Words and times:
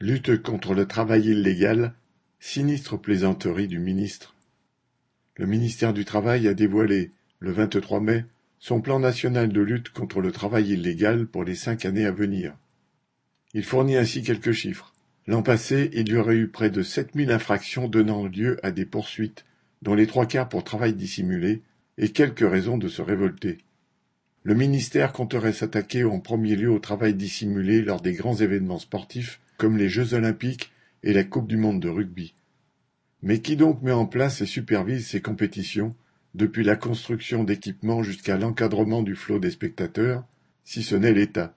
Lutte 0.00 0.40
contre 0.40 0.74
le 0.74 0.86
travail 0.86 1.26
illégal, 1.26 1.92
sinistre 2.38 2.96
plaisanterie 2.96 3.66
du 3.66 3.80
ministre. 3.80 4.36
Le 5.34 5.44
ministère 5.44 5.92
du 5.92 6.04
Travail 6.04 6.46
a 6.46 6.54
dévoilé, 6.54 7.10
le 7.40 7.50
23 7.50 7.98
mai, 7.98 8.24
son 8.60 8.80
plan 8.80 9.00
national 9.00 9.52
de 9.52 9.60
lutte 9.60 9.88
contre 9.88 10.20
le 10.20 10.30
travail 10.30 10.68
illégal 10.68 11.26
pour 11.26 11.42
les 11.42 11.56
cinq 11.56 11.84
années 11.84 12.06
à 12.06 12.12
venir. 12.12 12.56
Il 13.54 13.64
fournit 13.64 13.96
ainsi 13.96 14.22
quelques 14.22 14.52
chiffres. 14.52 14.94
L'an 15.26 15.42
passé, 15.42 15.90
il 15.92 16.08
y 16.08 16.16
aurait 16.16 16.36
eu 16.36 16.46
près 16.46 16.70
de 16.70 16.84
7000 16.84 17.32
infractions 17.32 17.88
donnant 17.88 18.24
lieu 18.26 18.64
à 18.64 18.70
des 18.70 18.86
poursuites, 18.86 19.46
dont 19.82 19.96
les 19.96 20.06
trois 20.06 20.26
quarts 20.26 20.48
pour 20.48 20.62
travail 20.62 20.94
dissimulé, 20.94 21.62
et 21.96 22.10
quelques 22.10 22.48
raisons 22.48 22.78
de 22.78 22.86
se 22.86 23.02
révolter. 23.02 23.58
Le 24.44 24.54
ministère 24.54 25.12
compterait 25.12 25.52
s'attaquer 25.52 26.04
en 26.04 26.20
premier 26.20 26.54
lieu 26.54 26.70
au 26.70 26.78
travail 26.78 27.14
dissimulé 27.14 27.82
lors 27.82 28.00
des 28.00 28.12
grands 28.12 28.36
événements 28.36 28.78
sportifs 28.78 29.40
comme 29.58 29.76
les 29.76 29.88
Jeux 29.88 30.14
olympiques 30.14 30.72
et 31.02 31.12
la 31.12 31.24
Coupe 31.24 31.48
du 31.48 31.58
monde 31.58 31.80
de 31.80 31.88
rugby. 31.88 32.34
Mais 33.22 33.40
qui 33.40 33.56
donc 33.56 33.82
met 33.82 33.92
en 33.92 34.06
place 34.06 34.40
et 34.40 34.46
supervise 34.46 35.06
ces 35.06 35.20
compétitions, 35.20 35.94
depuis 36.34 36.62
la 36.62 36.76
construction 36.76 37.42
d'équipements 37.42 38.02
jusqu'à 38.02 38.38
l'encadrement 38.38 39.02
du 39.02 39.16
flot 39.16 39.40
des 39.40 39.50
spectateurs, 39.50 40.24
si 40.64 40.82
ce 40.82 40.94
n'est 40.94 41.12
l'État? 41.12 41.56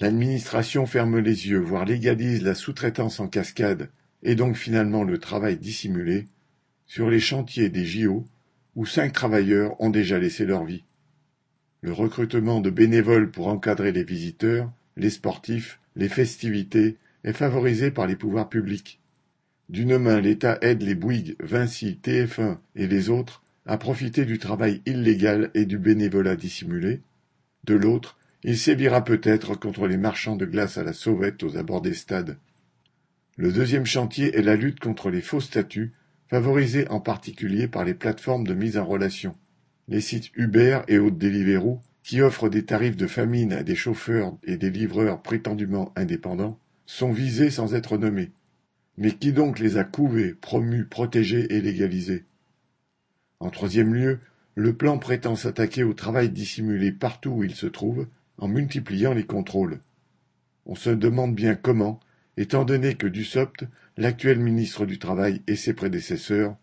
L'administration 0.00 0.86
ferme 0.86 1.18
les 1.18 1.48
yeux, 1.48 1.58
voire 1.58 1.84
légalise 1.84 2.42
la 2.42 2.54
sous-traitance 2.54 3.18
en 3.18 3.26
cascade, 3.26 3.90
et 4.22 4.36
donc 4.36 4.56
finalement 4.56 5.02
le 5.02 5.18
travail 5.18 5.56
dissimulé, 5.56 6.26
sur 6.86 7.10
les 7.10 7.20
chantiers 7.20 7.68
des 7.68 7.84
JO, 7.84 8.24
où 8.76 8.86
cinq 8.86 9.12
travailleurs 9.12 9.80
ont 9.80 9.90
déjà 9.90 10.20
laissé 10.20 10.46
leur 10.46 10.64
vie. 10.64 10.84
Le 11.80 11.92
recrutement 11.92 12.60
de 12.60 12.70
bénévoles 12.70 13.30
pour 13.30 13.48
encadrer 13.48 13.90
les 13.90 14.04
visiteurs, 14.04 14.72
les 14.96 15.10
sportifs, 15.10 15.80
les 15.96 16.08
festivités 16.08 16.96
est 17.24 17.32
favorisé 17.32 17.90
par 17.90 18.06
les 18.06 18.16
pouvoirs 18.16 18.48
publics. 18.48 19.00
D'une 19.68 19.98
main, 19.98 20.20
l'État 20.20 20.58
aide 20.62 20.82
les 20.82 20.94
Bouygues, 20.94 21.36
Vinci, 21.40 22.00
TF1 22.02 22.58
et 22.74 22.86
les 22.86 23.10
autres 23.10 23.42
à 23.66 23.76
profiter 23.76 24.24
du 24.24 24.38
travail 24.38 24.80
illégal 24.86 25.50
et 25.54 25.66
du 25.66 25.78
bénévolat 25.78 26.36
dissimulé. 26.36 27.02
De 27.64 27.74
l'autre, 27.74 28.16
il 28.42 28.56
sévira 28.56 29.04
peut-être 29.04 29.54
contre 29.54 29.86
les 29.86 29.98
marchands 29.98 30.36
de 30.36 30.46
glace 30.46 30.78
à 30.78 30.84
la 30.84 30.94
sauvette 30.94 31.42
aux 31.42 31.56
abords 31.56 31.82
des 31.82 31.92
stades. 31.92 32.38
Le 33.36 33.52
deuxième 33.52 33.84
chantier 33.84 34.36
est 34.36 34.42
la 34.42 34.56
lutte 34.56 34.80
contre 34.80 35.10
les 35.10 35.20
faux 35.20 35.40
statuts, 35.40 35.92
favorisés 36.28 36.88
en 36.88 37.00
particulier 37.00 37.68
par 37.68 37.84
les 37.84 37.94
plateformes 37.94 38.46
de 38.46 38.54
mise 38.54 38.78
en 38.78 38.86
relation. 38.86 39.34
Les 39.86 40.00
sites 40.00 40.30
Uber 40.34 40.80
et 40.88 40.98
autres 40.98 41.18
Deliveroo, 41.18 41.80
qui 42.02 42.22
offrent 42.22 42.48
des 42.48 42.64
tarifs 42.64 42.96
de 42.96 43.06
famine 43.06 43.52
à 43.52 43.62
des 43.62 43.74
chauffeurs 43.74 44.36
et 44.44 44.56
des 44.56 44.70
livreurs 44.70 45.20
prétendument 45.20 45.92
indépendants, 45.94 46.58
sont 46.88 47.12
visés 47.12 47.50
sans 47.50 47.74
être 47.74 47.98
nommés. 47.98 48.32
Mais 48.96 49.12
qui 49.12 49.32
donc 49.32 49.58
les 49.58 49.76
a 49.76 49.84
couvés, 49.84 50.32
promus, 50.32 50.86
protégés 50.86 51.54
et 51.54 51.60
légalisés? 51.60 52.24
En 53.40 53.50
troisième 53.50 53.94
lieu, 53.94 54.20
le 54.54 54.72
plan 54.72 54.98
prétend 54.98 55.36
s'attaquer 55.36 55.84
au 55.84 55.92
travail 55.92 56.30
dissimulé 56.30 56.90
partout 56.90 57.30
où 57.30 57.44
il 57.44 57.54
se 57.54 57.66
trouve, 57.66 58.08
en 58.38 58.48
multipliant 58.48 59.12
les 59.12 59.26
contrôles. 59.26 59.80
On 60.64 60.74
se 60.74 60.88
demande 60.88 61.34
bien 61.34 61.54
comment, 61.54 62.00
étant 62.38 62.64
donné 62.64 62.94
que 62.94 63.06
Dussopt, 63.06 63.66
l'actuel 63.98 64.40
ministre 64.40 64.86
du 64.86 64.98
Travail 64.98 65.42
et 65.46 65.56
ses 65.56 65.74
prédécesseurs, 65.74 66.56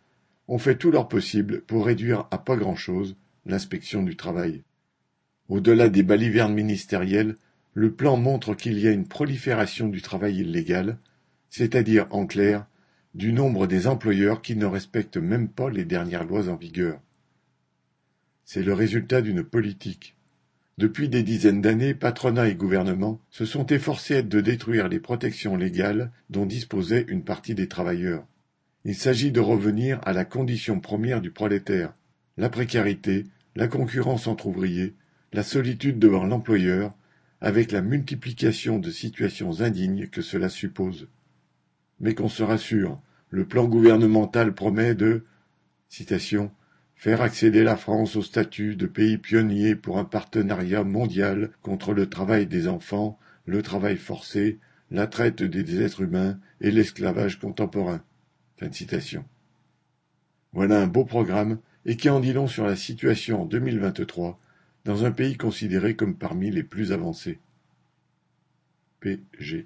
ont 0.48 0.58
fait 0.58 0.76
tout 0.76 0.90
leur 0.90 1.08
possible 1.08 1.62
pour 1.62 1.86
réduire 1.86 2.28
à 2.32 2.40
pas 2.40 2.56
grand-chose 2.56 3.16
l'inspection 3.46 4.02
du 4.02 4.16
travail. 4.16 4.64
Au-delà 5.50 5.90
des 5.90 6.04
balivernes 6.04 6.56
ministérielles, 6.56 7.36
le 7.76 7.92
plan 7.92 8.16
montre 8.16 8.56
qu'il 8.56 8.80
y 8.80 8.88
a 8.88 8.92
une 8.92 9.08
prolifération 9.08 9.90
du 9.90 10.02
travail 10.02 10.38
illégal, 10.38 10.98
c'est-à-dire, 11.50 12.08
en 12.10 12.26
clair, 12.26 12.66
du 13.14 13.34
nombre 13.34 13.68
des 13.68 13.86
employeurs 13.86 14.42
qui 14.42 14.56
ne 14.56 14.66
respectent 14.66 15.18
même 15.18 15.50
pas 15.50 15.70
les 15.70 15.84
dernières 15.84 16.24
lois 16.24 16.48
en 16.48 16.56
vigueur. 16.56 17.02
C'est 18.46 18.64
le 18.64 18.74
résultat 18.74 19.22
d'une 19.22 19.44
politique. 19.44 20.16
Depuis 20.78 21.10
des 21.10 21.22
dizaines 21.22 21.62
d'années, 21.62 21.94
patronat 21.94 22.48
et 22.48 22.56
gouvernement 22.56 23.20
se 23.30 23.46
sont 23.46 23.66
efforcés 23.68 24.24
de 24.24 24.40
détruire 24.40 24.88
les 24.88 25.00
protections 25.00 25.58
légales 25.58 26.12
dont 26.30 26.46
disposait 26.46 27.06
une 27.10 27.24
partie 27.24 27.56
des 27.56 27.68
travailleurs. 27.68 28.26
Il 28.86 28.96
s'agit 28.96 29.32
de 29.32 29.42
revenir 29.42 30.00
à 30.04 30.14
la 30.14 30.24
condition 30.24 30.80
première 30.80 31.20
du 31.20 31.32
prolétaire, 31.32 31.94
la 32.38 32.50
précarité, 32.50 33.26
la 33.56 33.68
concurrence 33.68 34.28
entre 34.28 34.48
ouvriers, 34.48 34.94
la 35.34 35.44
solitude 35.44 36.00
devant 36.00 36.26
l'employeur, 36.26 36.94
avec 37.46 37.72
la 37.72 37.84
multiplication 37.84 38.80
de 38.80 38.90
situations 38.90 39.62
indignes 39.62 40.08
que 40.08 40.24
cela 40.24 40.50
suppose. 40.50 41.08
Mais 42.00 42.16
qu'on 42.16 42.28
se 42.28 42.42
rassure, 42.42 43.00
le 43.30 43.46
plan 43.46 43.66
gouvernemental 43.66 44.56
promet 44.56 44.96
de 44.96 45.24
faire 46.96 47.22
accéder 47.22 47.64
la 47.64 47.78
France 47.78 48.16
au 48.16 48.24
statut 48.24 48.76
de 48.76 48.88
pays 48.88 49.20
pionnier 49.20 49.76
pour 49.76 50.00
un 50.00 50.06
partenariat 50.06 50.84
mondial 50.84 51.52
contre 51.62 51.94
le 51.94 52.10
travail 52.10 52.48
des 52.48 52.68
enfants, 52.68 53.20
le 53.46 53.62
travail 53.62 53.98
forcé, 53.98 54.58
la 54.90 55.06
traite 55.06 55.44
des 55.44 55.84
êtres 55.84 56.02
humains 56.02 56.40
et 56.62 56.72
l'esclavage 56.72 57.40
contemporain. 57.40 58.02
Voilà 60.52 60.82
un 60.82 60.88
beau 60.88 61.06
programme 61.06 61.60
et 61.86 61.96
qui 61.96 62.10
en 62.10 62.22
dit 62.22 62.34
long 62.34 62.48
sur 62.48 62.66
la 62.66 62.76
situation 62.76 63.44
en 63.44 63.46
2023 63.46 64.40
dans 64.86 65.04
un 65.04 65.12
pays 65.12 65.36
considéré 65.36 65.96
comme 65.96 66.16
parmi 66.16 66.52
les 66.52 66.64
plus 66.64 66.92
avancés. 66.92 67.40
P.G. 69.00 69.64